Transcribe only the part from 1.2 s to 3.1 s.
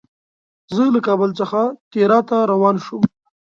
څخه تیراه ته روان شوم.